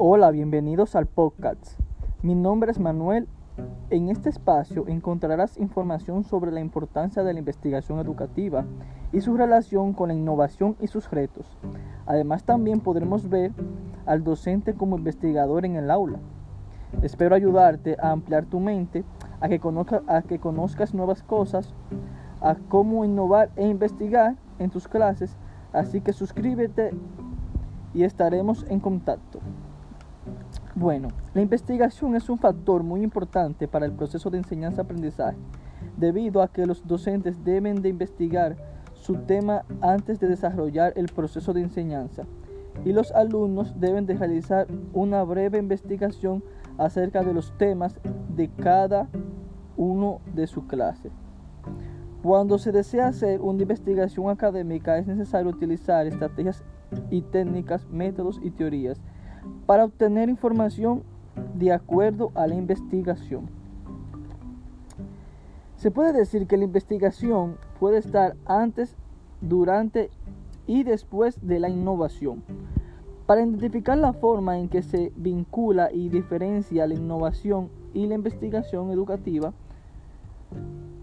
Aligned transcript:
Hola, 0.00 0.30
bienvenidos 0.30 0.94
al 0.94 1.06
podcast. 1.06 1.76
Mi 2.22 2.36
nombre 2.36 2.70
es 2.70 2.78
Manuel. 2.78 3.26
En 3.90 4.10
este 4.10 4.28
espacio 4.28 4.86
encontrarás 4.86 5.58
información 5.58 6.22
sobre 6.22 6.52
la 6.52 6.60
importancia 6.60 7.24
de 7.24 7.32
la 7.32 7.40
investigación 7.40 7.98
educativa 7.98 8.64
y 9.12 9.22
su 9.22 9.36
relación 9.36 9.94
con 9.94 10.10
la 10.10 10.14
innovación 10.14 10.76
y 10.80 10.86
sus 10.86 11.10
retos. 11.10 11.58
Además 12.06 12.44
también 12.44 12.78
podremos 12.78 13.28
ver 13.28 13.50
al 14.06 14.22
docente 14.22 14.72
como 14.72 14.98
investigador 14.98 15.64
en 15.64 15.74
el 15.74 15.90
aula. 15.90 16.20
Espero 17.02 17.34
ayudarte 17.34 17.96
a 18.00 18.12
ampliar 18.12 18.46
tu 18.46 18.60
mente, 18.60 19.04
a 19.40 19.48
que, 19.48 19.60
a 20.06 20.22
que 20.22 20.38
conozcas 20.38 20.94
nuevas 20.94 21.24
cosas, 21.24 21.74
a 22.40 22.54
cómo 22.68 23.04
innovar 23.04 23.50
e 23.56 23.66
investigar 23.66 24.36
en 24.60 24.70
tus 24.70 24.86
clases. 24.86 25.36
Así 25.72 26.00
que 26.00 26.12
suscríbete 26.12 26.92
y 27.94 28.04
estaremos 28.04 28.64
en 28.68 28.78
contacto. 28.78 29.40
Bueno, 30.78 31.08
la 31.34 31.42
investigación 31.42 32.14
es 32.14 32.30
un 32.30 32.38
factor 32.38 32.84
muy 32.84 33.02
importante 33.02 33.66
para 33.66 33.84
el 33.84 33.90
proceso 33.90 34.30
de 34.30 34.38
enseñanza-aprendizaje, 34.38 35.36
debido 35.96 36.40
a 36.40 36.52
que 36.52 36.66
los 36.66 36.86
docentes 36.86 37.42
deben 37.42 37.82
de 37.82 37.88
investigar 37.88 38.54
su 38.94 39.16
tema 39.16 39.64
antes 39.80 40.20
de 40.20 40.28
desarrollar 40.28 40.92
el 40.94 41.06
proceso 41.06 41.52
de 41.52 41.62
enseñanza 41.62 42.26
y 42.84 42.92
los 42.92 43.10
alumnos 43.10 43.74
deben 43.80 44.06
de 44.06 44.14
realizar 44.14 44.68
una 44.92 45.24
breve 45.24 45.58
investigación 45.58 46.44
acerca 46.78 47.24
de 47.24 47.34
los 47.34 47.58
temas 47.58 47.98
de 48.36 48.48
cada 48.48 49.08
uno 49.76 50.20
de 50.32 50.46
su 50.46 50.68
clase. 50.68 51.10
Cuando 52.22 52.56
se 52.56 52.70
desea 52.70 53.08
hacer 53.08 53.40
una 53.40 53.62
investigación 53.62 54.30
académica 54.30 54.96
es 54.96 55.08
necesario 55.08 55.50
utilizar 55.50 56.06
estrategias 56.06 56.62
y 57.10 57.22
técnicas, 57.22 57.84
métodos 57.90 58.38
y 58.44 58.52
teorías 58.52 59.00
para 59.66 59.84
obtener 59.84 60.28
información 60.28 61.02
de 61.54 61.72
acuerdo 61.72 62.30
a 62.34 62.46
la 62.46 62.54
investigación. 62.54 63.48
Se 65.76 65.90
puede 65.90 66.12
decir 66.12 66.46
que 66.46 66.56
la 66.56 66.64
investigación 66.64 67.56
puede 67.78 67.98
estar 67.98 68.34
antes, 68.46 68.96
durante 69.40 70.10
y 70.66 70.82
después 70.82 71.46
de 71.46 71.60
la 71.60 71.68
innovación. 71.68 72.42
Para 73.26 73.42
identificar 73.42 73.96
la 73.96 74.12
forma 74.12 74.58
en 74.58 74.68
que 74.68 74.82
se 74.82 75.12
vincula 75.16 75.92
y 75.92 76.08
diferencia 76.08 76.86
la 76.86 76.94
innovación 76.94 77.68
y 77.94 78.06
la 78.06 78.14
investigación 78.14 78.90
educativa, 78.90 79.52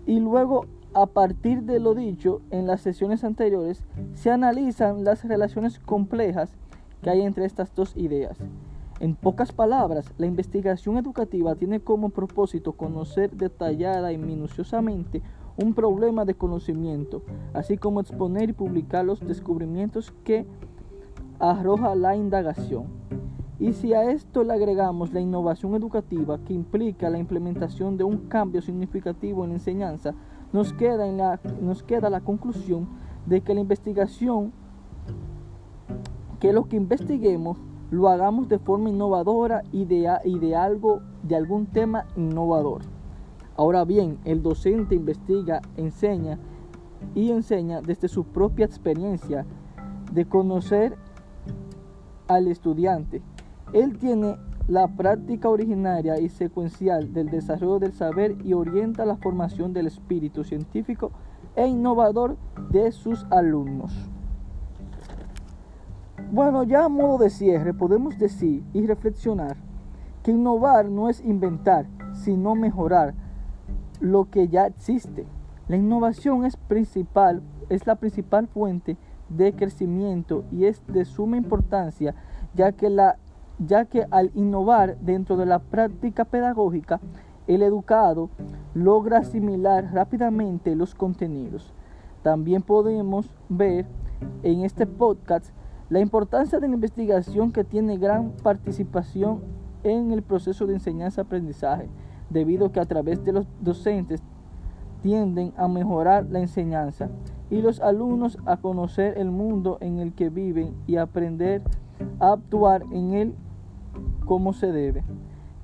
y 0.06 0.20
luego 0.20 0.66
a 0.94 1.08
partir 1.08 1.64
de 1.64 1.80
lo 1.80 1.94
dicho 1.94 2.42
en 2.52 2.68
las 2.68 2.82
sesiones 2.82 3.24
anteriores, 3.24 3.84
se 4.14 4.32
analizan 4.32 5.04
las 5.04 5.24
relaciones 5.26 5.80
complejas 5.80 6.56
que 7.02 7.10
hay 7.10 7.22
entre 7.22 7.46
estas 7.46 7.74
dos 7.76 7.96
ideas. 7.96 8.38
En 9.00 9.16
pocas 9.16 9.52
palabras, 9.52 10.14
la 10.18 10.26
investigación 10.26 10.98
educativa 10.98 11.56
tiene 11.56 11.82
como 11.82 12.10
propósito 12.10 12.74
conocer 12.74 13.32
detallada 13.32 14.14
y 14.14 14.18
minuciosamente 14.18 15.22
un 15.58 15.74
problema 15.74 16.26
de 16.26 16.36
conocimiento, 16.36 17.22
así 17.54 17.78
como 17.78 18.00
exponer 18.00 18.50
y 18.50 18.54
publicar 18.54 19.06
los 19.06 19.20
descubrimientos 19.20 20.14
que 20.24 20.46
arroja 21.40 21.96
la 21.96 22.16
indagación. 22.16 22.86
Y 23.60 23.74
si 23.74 23.94
a 23.94 24.12
esto 24.12 24.44
le 24.44 24.54
agregamos 24.54 25.14
la 25.14 25.22
innovación 25.22 25.76
educativa 25.76 26.40
que 26.40 26.54
implica 26.54 27.10
la 27.10 27.18
implementación 27.18 27.98
de 27.98 28.04
un 28.04 28.28
cambio 28.28 28.62
significativo 28.62 29.44
en 29.44 29.52
la 29.52 29.56
enseñanza, 29.56 30.14
nos 30.52 30.74
queda, 30.74 31.06
la, 31.08 31.40
nos 31.62 31.84
queda 31.84 32.10
la 32.10 32.22
conclusión 32.22 32.88
de 33.26 33.42
que 33.42 33.54
la 33.54 33.62
investigación 33.62 34.52
que 36.46 36.54
lo 36.54 36.66
que 36.66 36.76
investiguemos 36.76 37.58
lo 37.90 38.08
hagamos 38.08 38.48
de 38.48 38.60
forma 38.60 38.92
innovadora 38.92 39.64
y 39.72 39.86
de, 39.86 40.56
algo, 40.56 41.02
de 41.24 41.36
algún 41.36 41.66
tema 41.66 42.06
innovador. 42.16 42.84
Ahora 43.58 43.84
bien, 43.84 44.20
el 44.26 44.44
docente 44.44 44.94
investiga, 44.94 45.64
enseña 45.76 46.38
y 47.16 47.32
enseña 47.32 47.82
desde 47.82 48.08
su 48.08 48.26
propia 48.26 48.68
experiencia 48.68 49.44
de 50.12 50.26
conocer 50.26 50.96
al 52.28 52.48
estudiante. 52.48 53.24
Él 53.74 53.98
tiene 53.98 54.36
la 54.68 54.88
práctica 54.88 55.50
originaria 55.50 56.20
y 56.20 56.30
secuencial 56.30 57.12
del 57.12 57.32
desarrollo 57.32 57.80
del 57.80 57.94
saber 57.94 58.36
y 58.46 58.54
orienta 58.54 59.04
la 59.04 59.18
formación 59.18 59.74
del 59.74 59.88
espíritu 59.88 60.44
científico 60.44 61.10
e 61.56 61.66
innovador 61.66 62.38
de 62.70 62.92
sus 62.92 63.26
alumnos. 63.32 64.12
Bueno, 66.32 66.64
ya 66.64 66.86
a 66.86 66.90
modo 66.90 67.20
de 67.20 67.30
cierre 67.30 67.74
podemos 67.74 68.18
decir 68.18 68.64
y 68.74 68.86
reflexionar 68.86 69.58
que 70.24 70.32
innovar 70.32 70.90
no 70.90 71.08
es 71.08 71.24
inventar, 71.24 71.86
sino 72.14 72.56
mejorar 72.56 73.14
lo 74.00 74.30
que 74.30 74.48
ya 74.48 74.66
existe. 74.66 75.28
La 75.68 75.78
innovación 75.78 76.44
es 76.46 76.58
principal, 76.58 77.42
es 77.70 77.86
la 77.86 77.96
principal 77.96 78.48
fuente 78.48 78.98
de 79.30 79.54
crecimiento 79.54 80.44
y 80.52 80.66
es 80.66 80.82
de 80.88 81.06
suma 81.06 81.38
importancia, 81.38 82.16
ya 82.56 82.72
que 82.72 82.90
la 82.90 83.18
ya 83.60 83.86
que 83.86 84.06
al 84.12 84.32
innovar 84.34 84.98
dentro 85.00 85.38
de 85.38 85.46
la 85.46 85.60
práctica 85.60 86.26
pedagógica, 86.26 87.00
el 87.48 87.62
educado 87.62 88.30
logra 88.74 89.20
asimilar 89.20 89.94
rápidamente 89.94 90.76
los 90.76 90.94
contenidos. 90.94 91.72
También 92.22 92.62
podemos 92.62 93.30
ver 93.48 93.86
en 94.44 94.62
este 94.62 94.86
podcast 94.86 95.52
la 95.90 96.00
importancia 96.00 96.60
de 96.60 96.68
la 96.68 96.76
investigación 96.76 97.52
que 97.52 97.64
tiene 97.64 97.98
gran 97.98 98.32
participación 98.44 99.42
en 99.84 100.12
el 100.12 100.24
proceso 100.24 100.66
de 100.66 100.74
enseñanza-aprendizaje, 100.74 101.88
debido 102.30 102.68
a 102.68 102.72
que 102.72 102.80
a 102.80 102.86
través 102.86 103.24
de 103.24 103.34
los 103.34 103.48
docentes 103.62 104.24
tienden 105.04 105.54
a 105.58 105.68
mejorar 105.68 106.26
la 106.32 106.40
enseñanza 106.40 107.10
y 107.52 107.62
los 107.62 107.80
alumnos 107.80 108.40
a 108.46 108.58
conocer 108.58 109.18
el 109.20 109.30
mundo 109.30 109.78
en 109.80 110.00
el 110.00 110.14
que 110.14 110.30
viven 110.30 110.74
y 110.88 110.98
aprender 110.98 111.62
a 112.20 112.34
actuar 112.34 112.84
en 112.92 113.14
él 113.14 113.36
como 114.26 114.54
se 114.54 114.72
debe. 114.72 115.04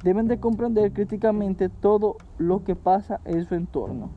Deben 0.03 0.27
de 0.27 0.39
comprender 0.39 0.93
críticamente 0.93 1.69
todo 1.69 2.17
lo 2.37 2.63
que 2.63 2.75
pasa 2.75 3.19
en 3.25 3.43
su 3.45 3.55
entorno. 3.55 4.09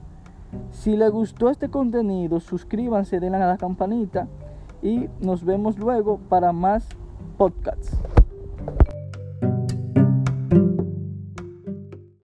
Si 0.71 0.97
les 0.97 1.10
gustó 1.10 1.48
este 1.48 1.69
contenido, 1.69 2.41
suscríbanse, 2.41 3.21
denle 3.21 3.38
a 3.38 3.47
la 3.47 3.56
campanita 3.56 4.28
y 4.84 5.09
nos 5.19 5.45
vemos 5.45 5.78
luego 5.78 6.19
para 6.28 6.53
más 6.53 6.87
podcasts. 7.39 7.99